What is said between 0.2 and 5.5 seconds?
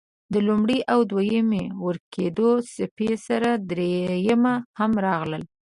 د لومړۍ او دویمې ورکېدو څپې سره دريمه هم راغله.